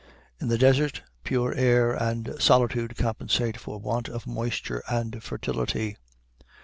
[0.39, 5.95] In the desert, pure air and solitude compensate for want of moisture and fertility.